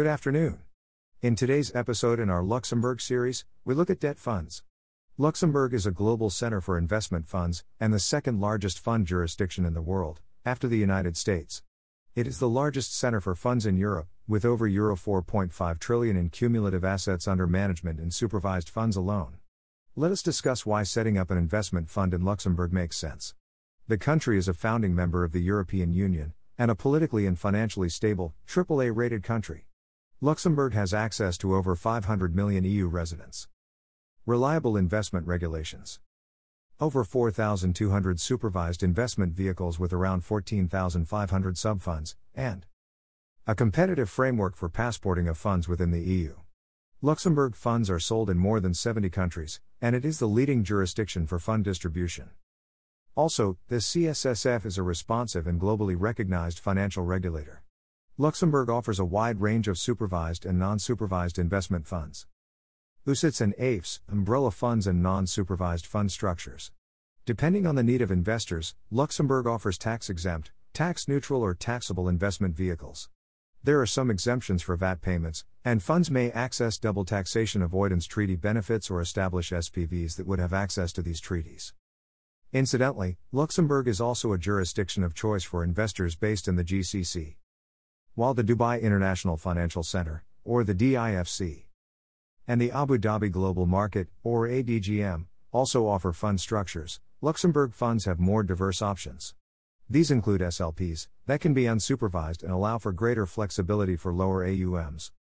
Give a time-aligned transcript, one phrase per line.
[0.00, 0.60] Good afternoon.
[1.20, 4.62] In today's episode in our Luxembourg series, we look at debt funds.
[5.18, 9.74] Luxembourg is a global center for investment funds and the second largest fund jurisdiction in
[9.74, 11.62] the world, after the United States.
[12.14, 16.30] It is the largest center for funds in Europe, with over Euro 4.5 trillion in
[16.30, 19.36] cumulative assets under management in supervised funds alone.
[19.96, 23.34] Let us discuss why setting up an investment fund in Luxembourg makes sense.
[23.86, 27.90] The country is a founding member of the European Union, and a politically and financially
[27.90, 29.66] stable, AAA rated country.
[30.22, 33.48] Luxembourg has access to over 500 million EU residents.
[34.26, 35.98] Reliable investment regulations.
[36.78, 42.66] Over 4,200 supervised investment vehicles with around 14,500 subfunds, and
[43.46, 46.34] a competitive framework for passporting of funds within the EU.
[47.00, 51.26] Luxembourg funds are sold in more than 70 countries, and it is the leading jurisdiction
[51.26, 52.28] for fund distribution.
[53.14, 57.62] Also, the CSSF is a responsive and globally recognized financial regulator.
[58.20, 62.26] Luxembourg offers a wide range of supervised and non supervised investment funds.
[63.06, 66.70] UCITS and AIFs, umbrella funds and non supervised fund structures.
[67.24, 72.54] Depending on the need of investors, Luxembourg offers tax exempt, tax neutral, or taxable investment
[72.54, 73.08] vehicles.
[73.64, 78.36] There are some exemptions for VAT payments, and funds may access double taxation avoidance treaty
[78.36, 81.72] benefits or establish SPVs that would have access to these treaties.
[82.52, 87.36] Incidentally, Luxembourg is also a jurisdiction of choice for investors based in the GCC
[88.14, 91.64] while the Dubai International Financial Center, or the DIFC,
[92.46, 98.18] and the Abu Dhabi Global Market, or ADGM, also offer fund structures, Luxembourg funds have
[98.18, 99.34] more diverse options.
[99.88, 105.12] These include SLPs, that can be unsupervised and allow for greater flexibility for lower AUMs.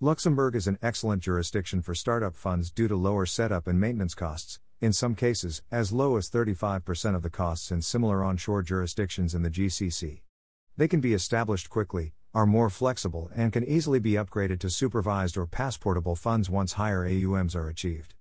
[0.00, 4.58] Luxembourg is an excellent jurisdiction for startup funds due to lower setup and maintenance costs,
[4.80, 9.42] in some cases, as low as 35% of the costs in similar onshore jurisdictions in
[9.42, 10.22] the GCC.
[10.80, 15.36] They can be established quickly, are more flexible, and can easily be upgraded to supervised
[15.36, 18.14] or passportable funds once higher AUMs are achieved.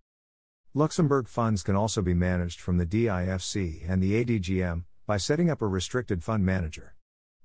[0.74, 5.62] Luxembourg funds can also be managed from the DIFC and the ADGM by setting up
[5.62, 6.98] a restricted fund manager.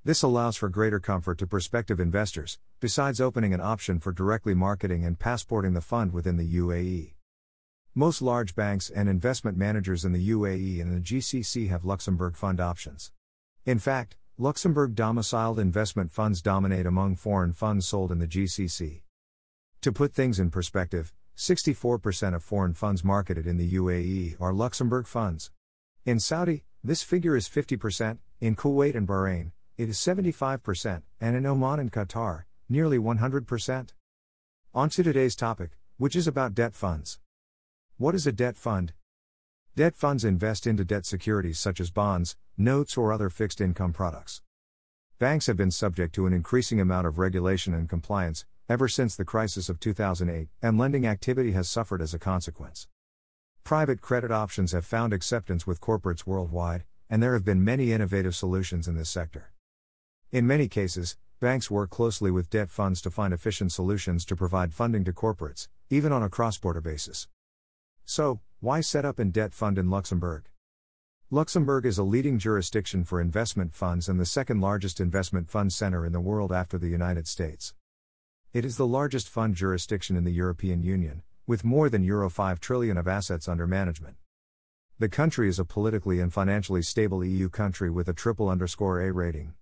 [0.03, 5.05] This allows for greater comfort to prospective investors, besides opening an option for directly marketing
[5.05, 7.13] and passporting the fund within the UAE.
[7.95, 12.59] Most large banks and investment managers in the UAE and the GCC have Luxembourg fund
[12.59, 13.13] options.
[13.65, 19.03] In fact, Luxembourg domiciled investment funds dominate among foreign funds sold in the GCC.
[19.81, 25.07] To put things in perspective, 64% of foreign funds marketed in the UAE are Luxembourg
[25.07, 25.53] funds.
[26.05, 31.47] In Saudi, this figure is 50%, in Kuwait and Bahrain, it is 75%, and in
[31.47, 33.91] Oman and Qatar, nearly 100%.
[34.75, 37.21] On to today's topic, which is about debt funds.
[37.99, 38.95] What is a debt fund?
[39.77, 44.41] Debt funds invest into debt securities such as bonds, notes, or other fixed income products.
[45.19, 49.25] Banks have been subject to an increasing amount of regulation and compliance ever since the
[49.25, 52.87] crisis of 2008, and lending activity has suffered as a consequence.
[53.65, 58.37] Private credit options have found acceptance with corporates worldwide, and there have been many innovative
[58.37, 59.53] solutions in this sector.
[60.31, 64.73] In many cases, banks work closely with debt funds to find efficient solutions to provide
[64.73, 67.27] funding to corporates, even on a cross border basis.
[68.07, 70.51] So, why set up a debt fund in Luxembourg?
[71.31, 76.05] Luxembourg is a leading jurisdiction for investment funds and the second largest investment fund center
[76.05, 77.75] in the world after the United States.
[78.53, 82.61] It is the largest fund jurisdiction in the European Union, with more than Euro 5
[82.61, 84.17] trillion of assets under management.
[84.99, 89.13] The country is a politically and financially stable EU country with a triple underscore A
[89.13, 89.55] rating.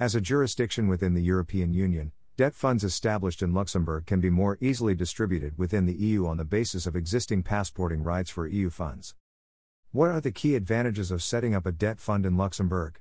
[0.00, 4.58] As a jurisdiction within the European Union, Debt funds established in Luxembourg can be more
[4.60, 9.14] easily distributed within the EU on the basis of existing passporting rights for EU funds.
[9.92, 12.98] What are the key advantages of setting up a debt fund in Luxembourg?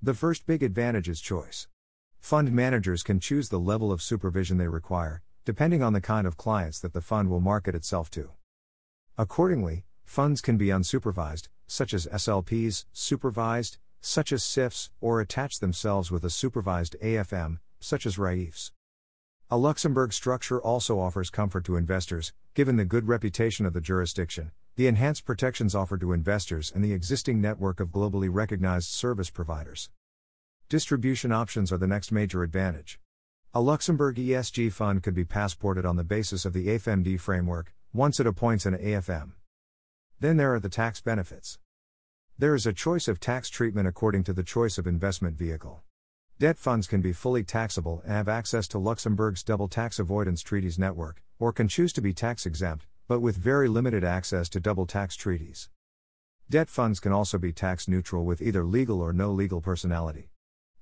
[0.00, 1.68] The first big advantage is choice.
[2.20, 6.38] Fund managers can choose the level of supervision they require, depending on the kind of
[6.38, 8.30] clients that the fund will market itself to.
[9.18, 16.10] Accordingly, funds can be unsupervised, such as SLPs, supervised, such as SIFs, or attach themselves
[16.10, 18.72] with a supervised AFM, such as RAIFs.
[19.50, 24.52] A Luxembourg structure also offers comfort to investors, given the good reputation of the jurisdiction,
[24.76, 29.90] the enhanced protections offered to investors, and the existing network of globally recognized service providers.
[30.68, 32.98] Distribution options are the next major advantage.
[33.52, 38.18] A Luxembourg ESG fund could be passported on the basis of the AFMD framework, once
[38.18, 39.32] it appoints an AFM.
[40.18, 41.58] Then there are the tax benefits.
[42.36, 45.84] There is a choice of tax treatment according to the choice of investment vehicle.
[46.40, 50.80] Debt funds can be fully taxable and have access to Luxembourg's double tax avoidance treaties
[50.80, 54.84] network, or can choose to be tax exempt, but with very limited access to double
[54.84, 55.70] tax treaties.
[56.50, 60.32] Debt funds can also be tax neutral with either legal or no legal personality.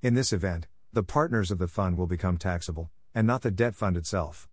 [0.01, 3.75] In this event, the partners of the fund will become taxable, and not the debt
[3.75, 4.49] fund itself.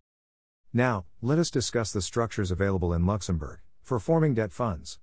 [0.74, 5.00] Now, let us discuss the structures available in Luxembourg for forming debt funds.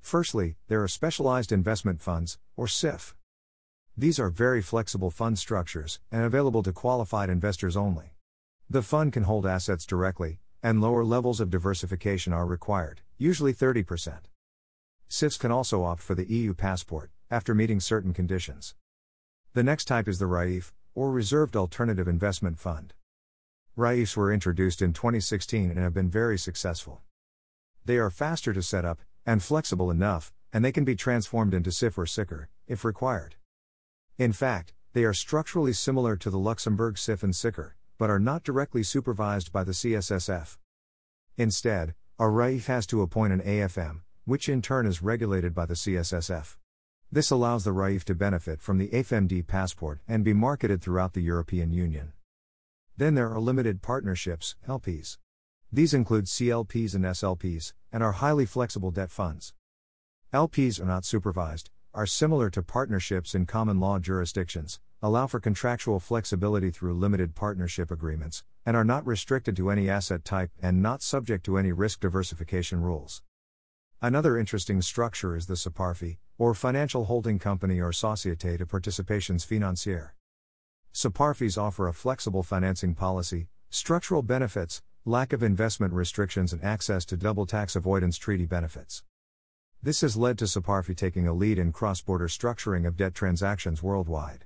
[0.00, 3.14] Firstly, there are specialized investment funds, or SIF.
[3.96, 8.14] These are very flexible fund structures and available to qualified investors only.
[8.70, 14.20] The fund can hold assets directly, and lower levels of diversification are required, usually 30%.
[15.08, 18.74] SIFs can also opt for the EU passport, after meeting certain conditions.
[19.52, 22.94] The next type is the RAIF, or Reserved Alternative Investment Fund.
[23.76, 27.02] RAIFs were introduced in 2016 and have been very successful.
[27.84, 31.70] They are faster to set up, and flexible enough, and they can be transformed into
[31.70, 33.36] SIF or SICAR, if required.
[34.22, 38.44] In fact, they are structurally similar to the Luxembourg SIF and SICAR, but are not
[38.44, 40.58] directly supervised by the CSSF.
[41.36, 45.74] Instead, a RAIF has to appoint an AFM, which in turn is regulated by the
[45.74, 46.56] CSSF.
[47.10, 51.20] This allows the RAIF to benefit from the AFMD passport and be marketed throughout the
[51.20, 52.12] European Union.
[52.96, 55.18] Then there are limited partnerships, LPs.
[55.72, 59.52] These include CLPs and SLPs, and are highly flexible debt funds.
[60.32, 66.00] LPs are not supervised, are similar to partnerships in common law jurisdictions, allow for contractual
[66.00, 71.02] flexibility through limited partnership agreements, and are not restricted to any asset type and not
[71.02, 73.22] subject to any risk diversification rules.
[74.00, 80.10] Another interesting structure is the SOPARFI, or Financial Holding Company or Société de Participations Financières.
[80.92, 87.16] SOPARFIs offer a flexible financing policy, structural benefits, lack of investment restrictions, and access to
[87.16, 89.02] double tax avoidance treaty benefits.
[89.84, 93.82] This has led to SOPARFI taking a lead in cross border structuring of debt transactions
[93.82, 94.44] worldwide.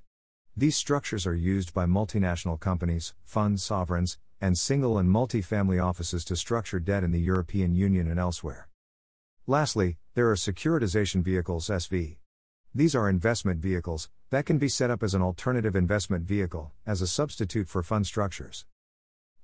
[0.57, 6.25] These structures are used by multinational companies, funds, sovereigns, and single and multi family offices
[6.25, 8.71] to structure debt in the European Union and elsewhere.
[9.47, 12.17] Lastly, there are securitization vehicles SV.
[12.75, 17.03] These are investment vehicles that can be set up as an alternative investment vehicle, as
[17.03, 18.65] a substitute for fund structures.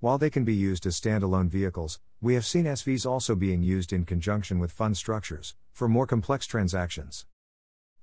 [0.01, 3.93] While they can be used as standalone vehicles, we have seen SVs also being used
[3.93, 7.27] in conjunction with fund structures, for more complex transactions.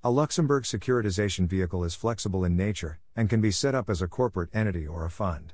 [0.04, 4.07] A Luxembourg securitization vehicle is flexible in nature, and can be set up as a
[4.07, 5.54] corporate entity or a fund.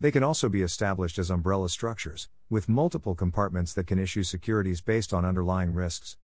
[0.00, 4.80] They can also be established as umbrella structures, with multiple compartments that can issue securities
[4.80, 6.16] based on underlying risks.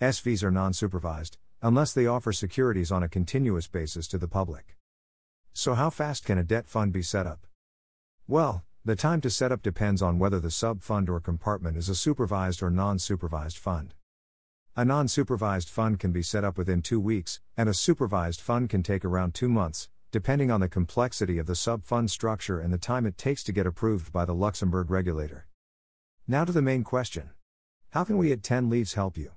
[0.00, 4.76] SVs are non supervised, unless they offer securities on a continuous basis to the public.
[5.52, 7.46] So, how fast can a debt fund be set up?
[8.28, 11.88] Well, the time to set up depends on whether the sub fund or compartment is
[11.88, 13.94] a supervised or non supervised fund.
[14.74, 18.70] A non supervised fund can be set up within two weeks, and a supervised fund
[18.70, 22.72] can take around two months, depending on the complexity of the sub fund structure and
[22.72, 25.46] the time it takes to get approved by the Luxembourg regulator.
[26.26, 27.32] Now to the main question
[27.90, 29.32] How can we at 10 Leaves help you?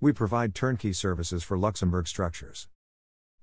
[0.00, 2.68] We provide turnkey services for Luxembourg structures.